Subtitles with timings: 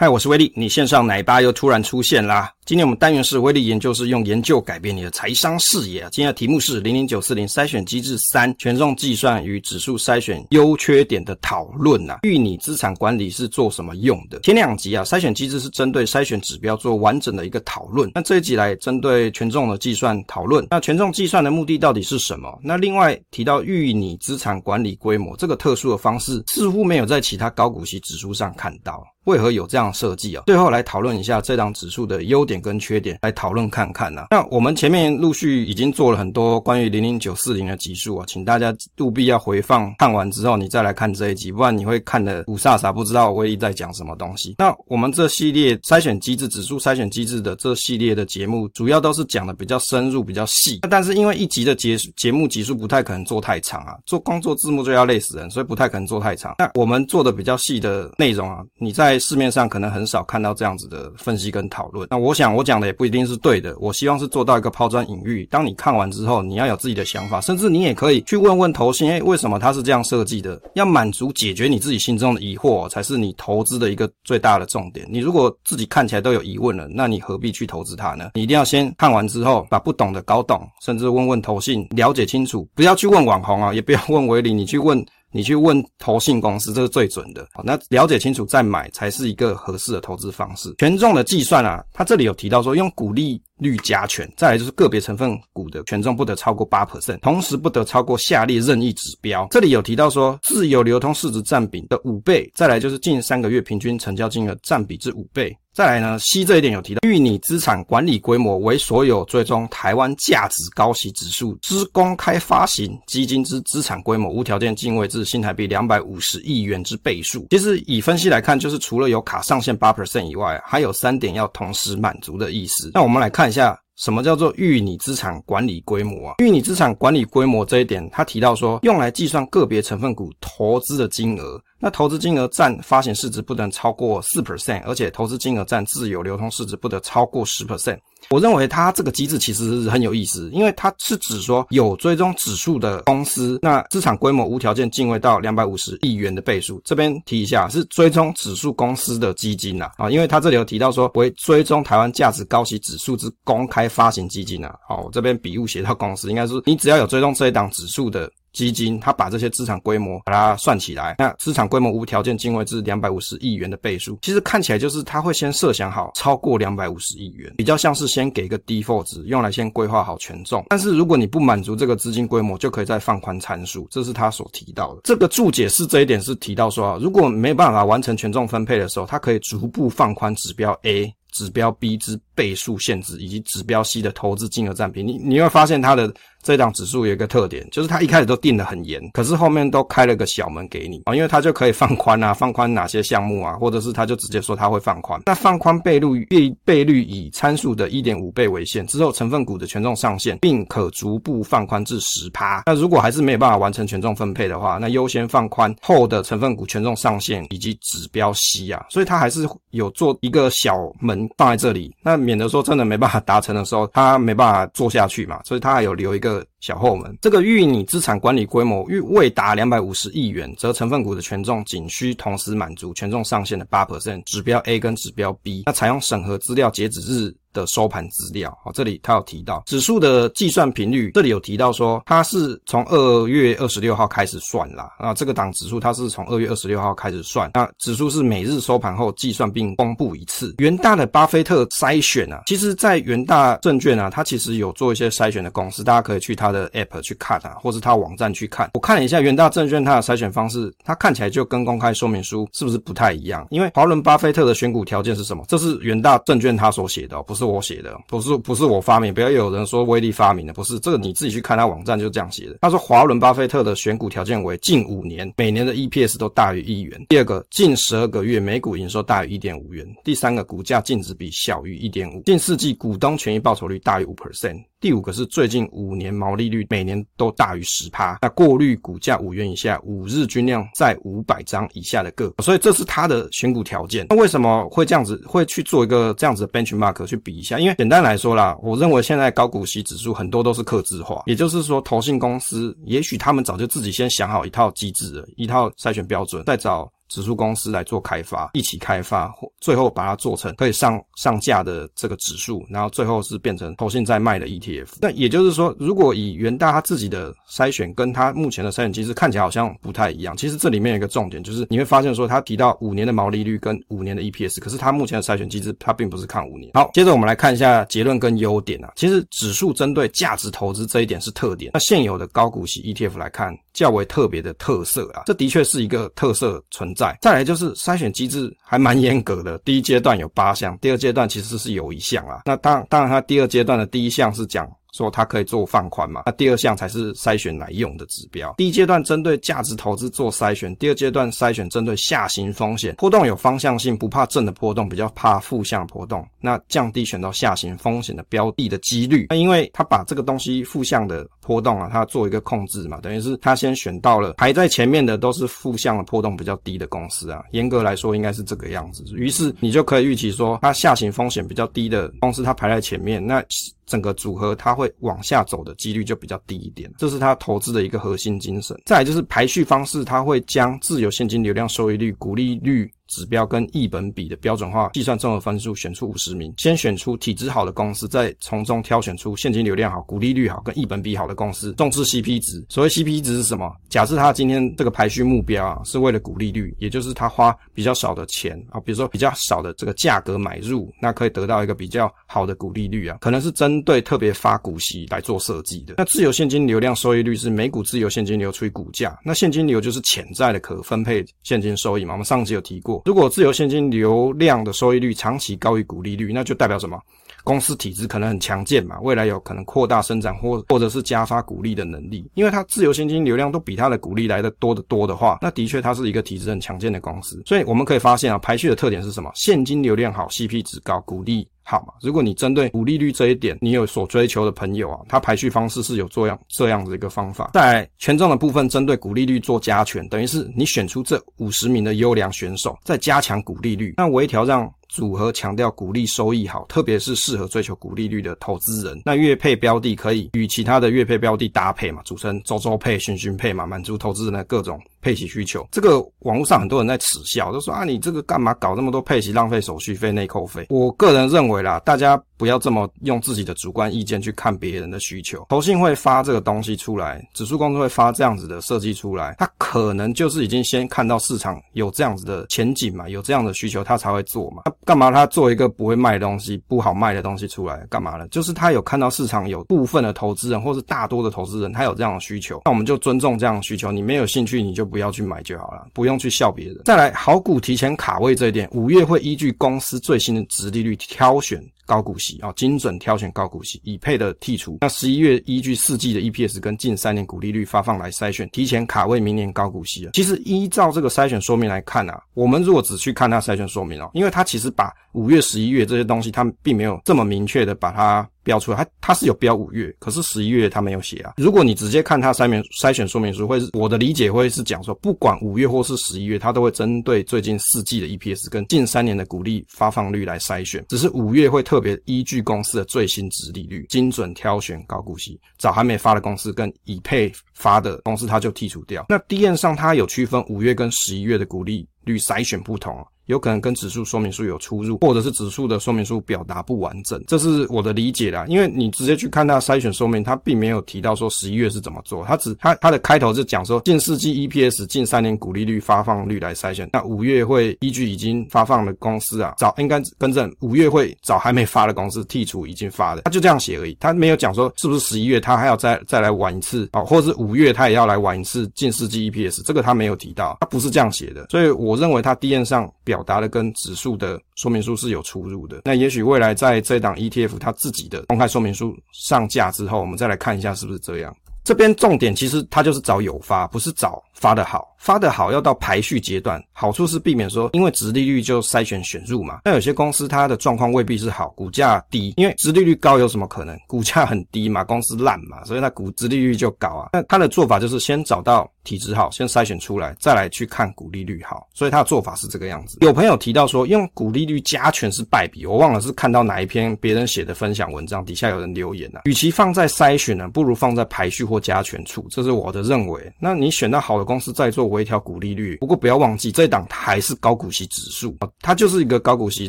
[0.00, 2.50] 嗨，我是威力，你线上奶爸又突然出现啦！
[2.64, 6.08] 今天我们单元是威力研究室，用研究改变你的财商视野。
[6.10, 12.20] 今天的题目是零零九四零筛选机制三权重计算与指数筛选优缺点的讨论啊。
[12.22, 14.40] 预拟资产管理是做什么用的？
[14.40, 18.10] 前两集啊，筛选机制是针对筛选指标做完整的一个讨论。
[18.14, 20.66] 那这一集来针对权重的计算讨论。
[20.70, 22.58] 那权重计算的目的到底是什么？
[22.62, 29.06] 那另外提到预拟资产管理规模这个特殊的方式，似乎没有在其他高股息指数上看到。
[29.30, 30.42] 为何有这样设计啊？
[30.46, 34.26] 最后来讨论一下这档指数的优点跟缺点，来讨论看看呐。
[34.30, 44.56] 那我们前面陆续已经做了很多关于零零九四零的集数啊，请大家务必要回放，看完之后你再来看这一集，不然你会看的五煞煞，不知道威力在讲什么东西。
[44.58, 50.80] 那我们这系列筛选机制、指数筛选机制的这系列的节目，主要都是讲的比较深入、比较细。
[50.90, 56.56] 但是因为一集的节节目集数不太可能做太长啊，做光做字幕就要累死人，所以不太可能做太长。
[56.58, 62.08] 那我们做的比较细的内容啊，你在市面上可能很少看到这样子的分析跟讨论。
[62.10, 63.76] 那我想我讲的也不一定是对的。
[63.78, 65.46] 我希望是做到一个抛砖引玉。
[65.50, 70.60] 当你看完之后，你要有自己的想法，甚至你也可以去问问投信，诶，为什么它是这样设计的？
[70.74, 75.06] 要满足解决你自己心中的疑惑，才是你投资的一个最大的重点。
[75.10, 78.30] 你如果自己看起来都有疑问了，那你何必去投资它呢？
[78.34, 82.66] 你一定要先看完之后，把不懂的搞懂，甚至问问投信，了解清楚。
[82.74, 85.04] 不要去问网红啊，也不要问威利，你去问。
[85.32, 87.46] 你去问投信公司，这是最准的。
[87.52, 90.74] 好，那了解清楚再买才是一个合适的投资方式。
[90.78, 99.46] 权重的计算啊，它这里有提到说用股利率加权，再来就是个别成分股的权重不得超过八 percent，同时不得超过下列任意指标。
[99.50, 105.56] 这里有提到说自由流通市值占比的五倍，再来就是近三个月平均成交金额占比至五倍。
[105.72, 117.46] 再来呢，C 这一点有提到，预拟资产管理规模为所有追踪台湾价值高息指数之公开发行基金之资产规模无条件进位至新台币两百五十亿元之倍数。
[117.50, 122.90] 其实以分析来看，就是除了有卡上限八 percent 以外，还有三点要同时满足的意思。
[122.92, 123.78] 那我们来看一下。
[123.96, 126.36] 什么叫做预拟资产管理规模啊？
[126.38, 131.60] 预拟资产管理规模这一点，他提到说，用来计算个别成分股投资的金额。
[131.80, 137.98] 那投资金额占发行市值不能超过四 percent，而且投资金额占自由流通市值不得超过十 percent。
[138.28, 146.80] 我认为它这个机制其实是很有意思，因为它是指说有追踪指数的公司，那资产规模无条件进位到两百五十亿元的倍数。
[146.84, 158.30] 这边提一下，是追踪指数公司的基金呐，啊，因为它这里有提到说为追踪台湾价值高息指数之公开发行基金呐，好，我这边笔误写到公司，应该是你只要有追踪这一档指数的。
[158.52, 170.64] 基金，他把这些资产规模把它算起来，那资产规模无条件进位至两百五十亿元的倍数，其实看起来就是他会先设想好超过两百五十亿元，比较像是先给一个 default 值，用来先规划好权重。
[170.68, 175.00] 但是如果你不满足这个资金规模，就可以再放宽参数，这是他所提到的。
[175.04, 181.12] 这个注解是这一点是提到说啊，如果没办法完成权重分配的时候，它可以逐步放宽指标 A。
[181.32, 195.20] 指标 B 之倍数限制以及指标 C 的投资金额占比，你你会发现它的这档指数有一个特点，就是它一开始都定得很严，可是后面都开了个小门给你啊，因为它就可以放宽啊， 放宽哪些项目啊，或者是它就直接说它会放宽。
[195.26, 202.62] 那放宽倍率倍倍率以参数的一点五倍为限，之后成分股的权重上限，并可逐步放宽至十趴。
[202.66, 211.20] 那如果还是没有办法完成权重分配的话，那优先放宽后的成分股权重上限以及指标 C 啊，所以它还是有做一个小门。
[211.40, 217.16] 放在这里，那免得说真的没办法达成的时候，它没办法做下去嘛，所以它还有留一个 a 小后门。
[217.20, 240.54] 这个预拟资产管理规模预未达两百五十亿元，则成分股的权重仅需同时满足权重上限的八 percent，指标 A 跟指标 B，那采用审核资料截止日的收盘资料，好，这里他有提到指数的计算频率，这里有提到说它是从二月二十六号开始算啦，啊，这个档指数它是从二月二十六号开始算，那指数是每日收盘后计算并公布一次。
[240.58, 248.70] 元大的巴菲特筛选啊，其实在元大证券啊，它其实有做一些筛选的公司，大家可以去它的 App 去看啊，或是他网站去看。
[248.74, 253.46] 我看了一下元大证券它的筛选方式，它看起来就跟公开说明书是不是不太一样？
[253.50, 255.44] 因为华伦巴菲特的选股条件是什么？
[255.48, 262.58] 这是元大证券他所写的，不是我写的，不是不是我发明，不要有人说威力发明的，不是这个你自己去看他网站就这样写的。
[262.60, 274.62] 他说华伦巴菲特的选股条件为近五年每年的 EPS 都大于一元，第二个近十二个月每股营收大于一点五元，第三个股价净值比小于一点五，近四季股东权益报酬率大于五 percent。
[274.80, 284.06] 第五个是最近五年毛利利率每年都大于十趴，那过滤股价五元以下，五日均量在五百张以下的个，所以这是他的选股条件。
[284.08, 287.58] 那为什么会这样子，会去做一个这样子的 benchmark 去比一下？
[287.58, 296.90] 因为简单来说啦，我认为现在高股息指数很多都是客制化，也就是说，投信公司也许他们早就自己先想好一套机制了，一套筛选标准，再找。
[297.10, 304.86] 指数公司来做开发，一起开发，或最后把它做成可以上上架的这个指数，然后最后是变成投信在卖的 ETF。
[305.00, 316.70] 那也就是说，如果以元大他自己的筛选跟他目前的筛选机制看起来好像不太一样，其实这里面有一个重点，就是你会发现说他提到五年的毛利率跟五年的 EPS，可是他目前的筛选机制他并不是看五年。
[316.74, 318.92] 好，接着我们来看一下结论跟优点啊。
[318.94, 327.16] 其实指数针对价值投资这一点是特点，那现有的高股息 ETF 来看较为特别的特色啊，这的确是一个特色存在。
[327.20, 332.42] 再来就是筛选机制还蛮严格的，第一阶段有八项，第二阶段其实是有一项啦。
[332.44, 334.70] 那当当然，它第二阶段的第一项是讲。
[334.92, 336.24] 说它可以做放宽嘛？
[336.26, 338.52] 那第二项才是筛选来用的指标。
[338.58, 346.26] 第一阶段针对价值投资做筛选，第二阶段筛选针对下行风险波动有方向性，不怕正的波动，比较怕负向波动。
[346.40, 349.28] 那降低选到下行风险的标的的几率。
[349.30, 357.42] 那因为他把这个东西负向的波动啊，它做一个控制嘛，等于是他先选到了排在前面的都是负向的波动比较低的公司啊。
[357.50, 359.02] 严格来说应该是这个样子。
[359.16, 363.44] 于是你就可以预期说，它下行风险比较低的公司，它排在前面那。
[363.86, 368.80] 整个组合它会往下走的几率就比较低一点，这是它投资的一个核心精神。
[368.86, 372.88] 再来就是排序方式，它会将自由现金流量收益率、股利率。
[373.10, 382.64] 指标跟一本比的标准化计算综合分数，选出五十名，先选出体质好的公司，再从中挑选出现金流量好、股利率好跟一本比好的公司，重视 CP 值。
[382.68, 383.70] 所谓 CP 值是什么？
[383.88, 395.94] 假设他今天这个排序目标啊，是为了股利率，也就是他花比较少的钱啊，比如说比较少的这个价格买入，那可以得到一个比较好的股利率啊，可能是针对特别发股息来做设计的。
[395.98, 402.99] 那自由现金流量收益率是每股自由现金流除以股价，那现金流就是潜在的可分配现金收益嘛，我们上集有提过。
[403.04, 407.00] 如果自由现金流量的收益率长期高于股利率，那就代表什么？
[407.42, 412.30] 公司体质可能很强健嘛，未来有可能扩大生长或或者是加发股利的能力。
[412.34, 417.42] 因为它自由现金流量都比它的股利来的多得多的话，那的确它是一个体质很强健的公司。
[417.46, 419.30] 所以我们可以发现啊，排序的特点是什么？
[419.34, 421.48] 现金流量好，CP 值高，股利。
[421.70, 427.52] 好嘛，如果你针对股利率这一点，你有所追求的朋友啊，他排序方式是有这样这样子一个方法。
[427.54, 439.00] 在权重的部分，针对股利率做加权，等于是你选出这五十名的优良选手，再加强股利率，那微调让组合强调股利收益好，特别是适合追求股利率的投资人。
[439.04, 444.80] 那月配标的可以与其他的月配标的搭配嘛，组成周周配、旬旬配嘛，满足投资人的各种。
[445.00, 450.66] 配息需求，这个网络上很多人在耻笑，就说啊，你这个干嘛搞那么多配息，浪费手续费、内扣费。
[450.68, 455.46] 我个人认为啦，大家不要这么用自己的主观意见去看别人的需求。
[455.50, 464.64] 投信会发这个东西出来，指数公司会发这样子的设计出来，他可能就是已经先看到市场有这样子的前景嘛，有这样的需求，他才会做嘛。
[464.64, 468.28] 他干嘛他做一个不会卖的东西、不好卖的东西出来，干嘛呢？
[468.28, 473.92] 就是他有看到市场有部分的投资人，或是大多的投资人，他有这样的需求，那我们就尊重这样的需求。
[473.92, 474.90] 你没有兴趣，你就。
[474.90, 476.76] 不要去买就好了，不用去笑别人。
[476.84, 484.78] 再来，好股提前卡位这一点，五月会依据公司最新的殖利率挑选高股息啊，精准挑选高股息，已配的剔除。
[484.80, 490.12] 那十一月依据四季的 EPS 跟近三年股利率发放来筛选，提前卡位明年高股息啊。
[490.14, 498.28] 其实依照这个筛选说明来看啊，我们如果只去看它筛选说明哦，因为它其实把五月、十一月这些东西，它并没有这么明确的把它。
[498.42, 501.34] 标出来，它它是有标五月，可是十一月它没有写啊。
[501.36, 510.84] 如果你直接看它筛选筛选说明书，会是我的理解会是讲说，不管五月或是十一月，它都会针对最近四季的 EPS 跟近三年的股利发放率来筛选。
[510.88, 519.06] 只是五月会特别依据公司的最新殖利率，精准挑选高股息，找还没发的公司跟已配发的公司，它就剔除掉。
[519.08, 523.06] 那 D N 上它有区分五月跟十一月的股利率筛选不同。
[523.30, 528.44] 有可能跟指数说明书有出入，或者是指数的说明书表达不完整，这是我的理解啦。
[528.48, 536.90] 因为你直接去看它筛选说明，它并没有提到说十一月是怎么做，它只它它的开头是讲说近四季 EPS、近三年股利率发放率来筛选。
[536.92, 555.82] 那五月会依据已经发放的公司啊，找应该更正，五月会找还没发的公司剔除已经发的，他就这样写而已，他没有讲说是不是十一月他还要再再来玩一次啊，或者是五月他也要来玩一次近四季 EPS，这个他没有提到，他不是这样写的，所以我认为他 DN 上表表达的跟指数的说明书是有出入的。
[555.84, 561.36] 那也许未来在这档 ETF 它自己的公开说明书上架之后，我们再来看一下是不是这样。
[561.62, 564.88] 这边重点其实它就是找有发，不是找发的好。
[565.00, 569.60] 发的好要到排序阶段，好处是避免说因为殖利率就筛选选入嘛。
[569.64, 573.78] 那有些公司它的状况未必是好，股价低，因为殖利率高有什么可能？
[573.86, 577.08] 股价很低嘛，公司烂嘛，所以它股殖利率就高啊。
[577.14, 581.66] 那他的做法就是先找到体质好，先筛选出来，再来去看股利率好。
[581.72, 582.98] 所以他的做法是这个样子。
[583.00, 593.32] 有朋友提到说用股利率加权是败笔，我忘了是看到哪一篇别人写的分享文章，底下有人留言啊，与其放在筛选呢，不如放在排序或加权处，这是我的认为。
[593.38, 594.90] 那你选到好的公司再做。
[594.90, 599.68] 微调股利率，不过不要忘记，这一档还是高股息指数，它就是一个高股息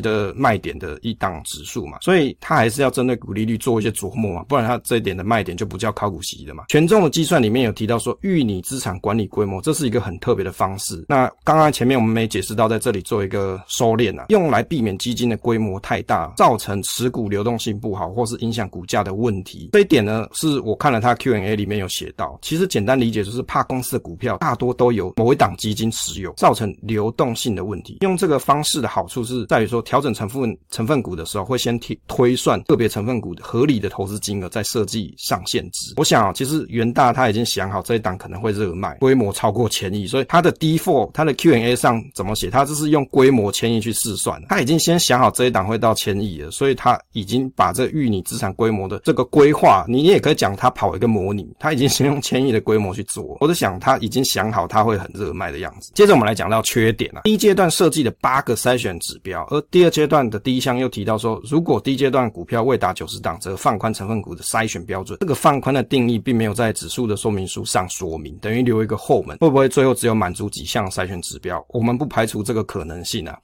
[0.00, 6.64] 的卖点的一档指数嘛，所以它还是要针对股利率做一些琢磨嘛，不然它这一点的卖点就不叫高股息的嘛。
[6.68, 11.04] 权重的计算里面有提到说，预拟资产管理规模，这是一个很特别的方式。
[11.08, 19.70] 那刚刚前面我们没解释到，在这里做一个收敛啊，用来避免基金的规模太大，造成持股流动性不好，或是影响股价的问题。
[19.72, 25.14] 这一点呢，是我看了它 Q&A 里面有写到，其实简单理解就是怕公司的股票大大多都有。
[25.16, 27.98] 某一档基金持有，造成流动性的问题。
[28.02, 35.94] 用这个方式的好处是在于说，调整成分成分股的时候，会先推推算个别成分股的合理的投资金额，再设计上限值。
[35.96, 42.50] 我想啊，其实元大他已经想好这一档可能会热卖，规模超过千亿，所以他的 D four 他的 Q&A 上怎么写？
[42.50, 53.36] 他这是用规模千亿去试算，他已经先想好这一档会到千亿了，所以他已经把这预拟资产规模的这个规划，你也可以讲他跑一个模拟，他已经先用千亿的规模去做。
[53.40, 55.02] 我在想，他已经想好它会。
[55.02, 55.90] 很热卖的样子。
[55.94, 57.22] 接着我们来讲到缺点啊。
[57.24, 65.18] 第一阶段设计的八个筛选指标，而第二阶段的第一项又提到说，如果第一阶段股票未达九十档，则放宽成分股的筛选标准。
[65.20, 69.36] 这个放宽的定义并没有在指数的说明书上说明，等于留一个后门。
[69.38, 71.64] 会不会最后只有满足几项筛选指标？
[71.70, 73.36] 我们不排除这个可能性啊。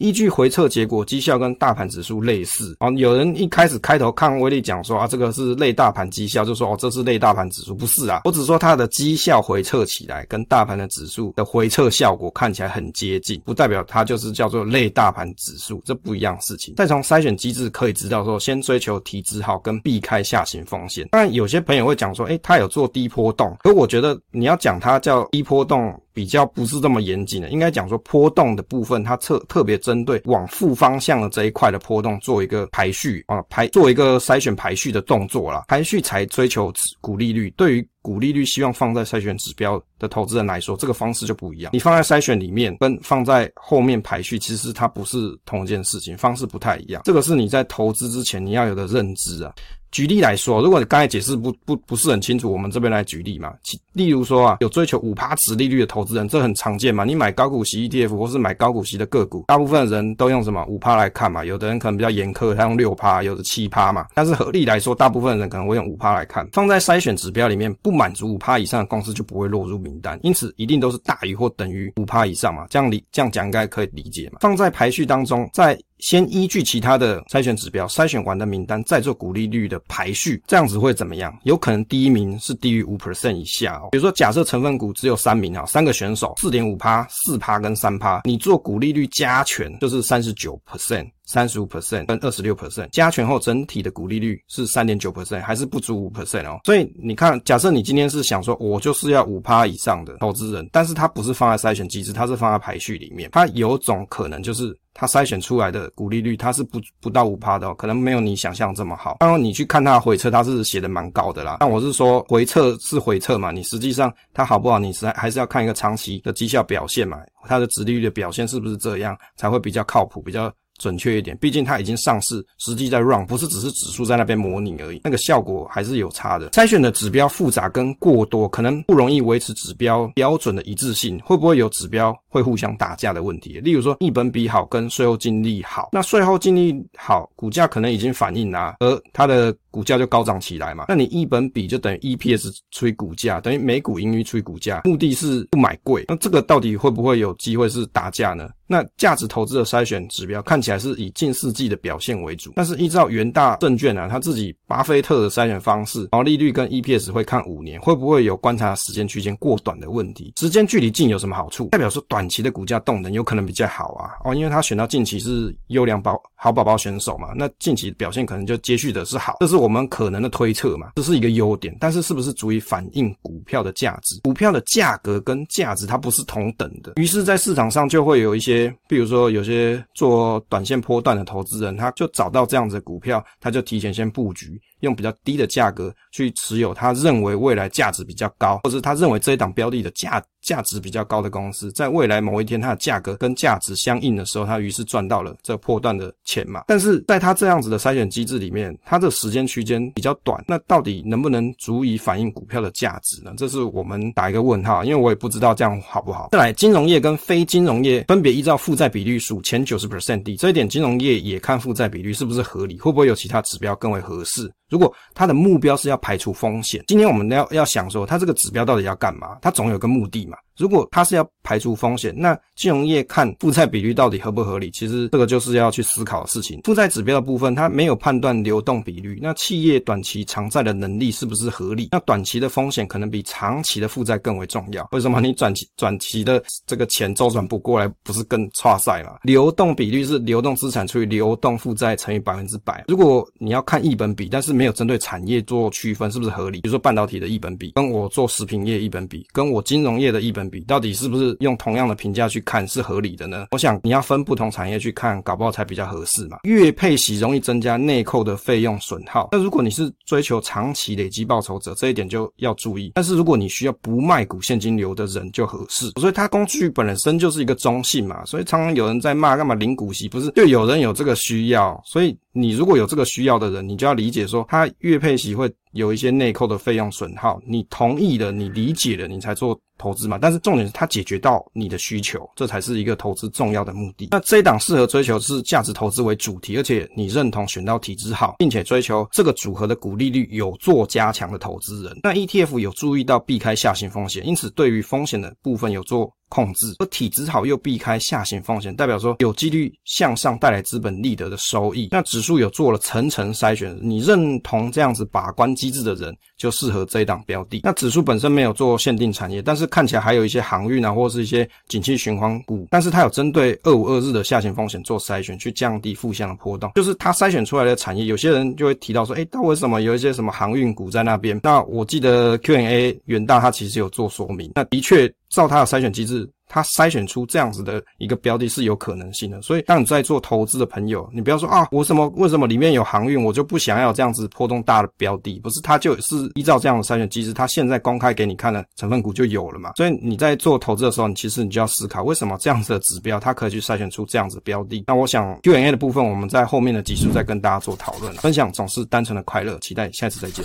[0.00, 2.74] 依据回测结果，绩效跟大盘指数类似。
[2.80, 8.22] 哦，有人一开始开头看威力讲说啊，这个是类大盘绩效，就说哦，这是类大盘指数，不是啊。
[8.24, 16.76] 我只说它的绩效回测起来跟大盘的指数的回测效果看起来很接近，不代表它就是叫做类大盘指数，这不一样事情。
[16.76, 21.06] 再从筛选机制可以知道说，先追求体质好跟避开下行风险。
[21.10, 25.94] 当然，有些朋友会讲说，诶，它有做低波动，可我觉得你要讲它叫低波动。
[26.12, 37.50] 比较不是这么严谨的，应该讲说波动的部分，它特特别针对往负方向的这一块的波动做一个排序啊，排做一个筛选排序的动作啦，排序才追求股利率。
[37.56, 41.70] 对于股利率希望放在筛选指标的投资人来说，这个方式就不一样。
[41.72, 47.02] 你放在筛选里面，跟放在后面排序，其实它不是同一件事情，方式不太一样。
[47.04, 49.52] 这个是你在投资之前你要有的认知啊。
[49.90, 53.52] 举例来说，如果你刚才解释不不不是很清楚，我们这边来举例嘛。
[53.92, 57.02] 例如说啊，有追求五趴值利率的投资人，这很常见嘛。
[57.02, 61.44] 你买高股息 ETF 或是买高股息的个股，大部分人都用什么五趴来看嘛。
[61.44, 64.06] 有的人可能比较严苛，他用六趴，有的七趴嘛。
[64.14, 66.48] 但是合理来说，大部分人可能会用五趴来看。
[66.52, 72.68] 放在筛选指标里面，不满足五趴以上的公司就不会落入名单，因此一定都是大于或等于五趴以上嘛。
[72.70, 74.38] 这样理这样讲应该可以理解嘛。
[74.40, 81.36] 放在排序当中，在先依据其他的筛选指标筛选完的名单，再做股利率的排序，这样子会怎么样？
[81.44, 83.88] 有可能第一名是低于五 percent 以下哦。
[83.92, 96.60] 比如说，假设成分股只有三名啊，三个选手，四点五趴、四趴跟三趴，你做股利率加权就是三十九 percent、三十五 percent 跟二十六 percent，加权后整体的股利率是三点九 percent，还是不足五 percent 哦。
[96.64, 104.76] 所以你看，假设你今天是想说，我就是要五趴以上的投资人，但是它不是放在筛选机制，它是放在排序里面，它有种可能就是。
[104.92, 109.16] 它筛选出来的股利率，它是不不到五趴的哦，可能没有你想象这么好。
[109.20, 111.58] 当然你去看它的回撤，它是写的蛮高的啦。
[111.60, 120.52] 但我是说回撤是回撤嘛，你实际上它好不好，你实在还是要看一个长期的绩效表现嘛，它的值利率的表现是不是这样，才会比较靠谱，比较。
[120.80, 126.48] 准确一点，毕竟它已经上市，实际在 run，不是只是指数在那边模拟而已，那个效果还是有差的。
[126.50, 133.60] 筛选的指标复杂跟过多，可能不容易维持指标标准的一致性，会不会有指标会互相打架的问题？
[133.60, 140.86] 例如说，一本比好跟税后净利好，那税后净利好，股价可能已经反映啦，而它的股价就高涨起来嘛。
[140.88, 146.04] 那你一本比就等于 EPS 除以股价，等于每股盈余除以股价，目的是不买贵。
[146.08, 148.50] 那这个到底会不会有机会是打架呢？
[148.66, 160.32] 那价值投资的筛选指标看起来是以近四季的表现为主，但是依照元大证券啊，他自己巴菲特的筛选方式，毛利率跟 EPS 会看五年，会不会有观察时间区间过短的问题？
[160.38, 161.66] 时间距离近有什么好处？
[161.70, 174.20] 代表说短期的股价动能有可能比较好啊哦，因为他选到近期是优良宝好宝宝选手嘛，那近期表现可能就接续的是好，这是我们可能的推测嘛，这是一个优点，但是是不是足以反映股票的价值？
[174.22, 178.74] 股票的价格跟价值它不是同等的，于是，在市场上就会有一些。
[178.88, 196.64] 比如说，有些做短线波段的投资人，他就找到这样子的股票，他就提前先布局，用比较低的价格去持有，他认为未来价值比较高，或者他认为这一档标的的价价值比较高的公司，在未来某一天它的价格跟价值相应的时候，他于是赚到了这破段的钱嘛。
[196.66, 203.34] 但是在他这样子的筛选机制里面，它的时间区间比较短，那到底能不能足以反映股票的价值呢？
[203.36, 206.30] 这是我们打一个问号，因为我也不知道这样好不好。
[206.32, 214.50] 再来，金融业跟非金融业分别依照负债比率数前九十 percent 低，这一点金融业也看负债比率是不是合理，会不会有其他指标更为合适？
[214.70, 219.36] 如果他的目标是要排除风险，今天我们要要想说，他这个指标到底要干嘛？
[219.42, 220.38] 他总有个目的嘛。
[220.60, 224.70] 如果它是要排除风险，那金融业看负债比率到底合不合理？
[224.72, 226.60] 其实这个就是要去思考的事情。
[226.64, 231.88] 负债指标的部分，它没有判断流动比率，那企业短期偿债的能力是不是合理？
[231.92, 234.86] 那短期的风险可能比长期的负债更为重要。
[234.92, 235.18] 为什么？
[235.20, 239.20] 你短期短期的这个钱周转不过来，不是更差赛了？
[239.22, 242.84] 流动比率是流动资产除以流动负债乘以百分之百。
[242.88, 246.60] 如果你要看一本比，但是没有针对产业做区分，是不是合理？
[246.60, 253.46] 比如说半导体的一本比，跟我做食品业一本比，跟我金融业的一本比，到底是不是用同样的评价去看是合理的呢？
[253.52, 256.38] 我想你要分不同产业去看，搞不好才比较合适嘛。
[256.42, 262.92] 月配息容易增加内扣的费用损耗，那如果你是追求长期累积报酬者，这一点就要注意。
[262.96, 265.90] 但是如果你需要不卖股现金流的人就合适。
[266.00, 272.18] 所以它工具本身就是一个中性嘛，所以常常有人在骂干嘛领股息，不是就有人有这个需要，所以。
[272.32, 280.18] 你如果有这个需要的人，你就要理解说，他月配息会有一些内扣的费用损耗，你同意了，你理解了，你才做投资嘛。
[280.18, 284.08] 但是重点是它解决到你的需求，这才是一个投资重要的目的。
[284.10, 291.98] 那这一档适合追求是价值投资为主题，而且你认同选到体质好，并且追求这个组合的股利率有做加强的投资人。
[292.02, 296.12] 那 ETF 有注意到避开下行风险，因此对于风险的部分有做。
[296.30, 301.88] 控制，而体质好又避开下行风险，代表说有几率向上带来资本利得的收益。
[301.90, 307.60] 那指数有做了层层筛选，你认同这样子把关机制的人，就适合这一档标的。
[307.64, 316.70] 那指数本身没有做限定产业，但是看起来还有一些航运啊，或是一些景气循环股，但是它有针对二五二日的下行风险做筛选，去降低负向的波动。
[316.76, 321.40] 就是它筛选出来的产业，有些人就会提到说，诶，那为什么有一些什么航运股在那边？
[321.42, 325.12] 那我记得 Q&A 远大他其实有做说明，那的确。
[325.30, 329.40] 照它的筛选机制，它筛选出这样子的一个标的是有可能性的。
[329.40, 335.38] 所以，当你在做投资的朋友，你不要说啊，我什么为什么里面有航运，我就不想要这样子波动大的标的。
[335.40, 339.72] 不是，它就是依照这样的筛选机制，它现在公开给你看的成分股就有了嘛。
[339.76, 344.82] 所以你在做投资的时候，你其实你就要思考，为什么这样子的指标它可以去筛选出这样子标的。
[344.86, 348.12] 那我想 Q&A 的部分，我们在后面的集数再跟大家做讨论。
[348.14, 350.44] 分享总是单纯的快乐，期待下次再见。